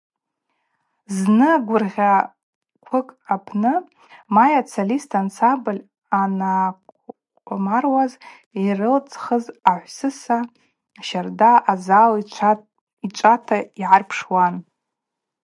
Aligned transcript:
Зны 1.17 1.51
гвыргъьахъвыкӏ 1.65 3.13
апны 3.33 3.73
Майя 4.35 4.61
дсолистта 4.65 5.17
ансамбль 5.23 5.81
ангӏахъвмаруаз 6.21 8.11
йрылцӏхыз 8.65 9.45
хӏвсыса 9.65 10.37
щарда 11.07 11.51
азал 11.71 12.11
йчӏвата 12.21 13.57
йгӏарпшуан. 13.81 14.55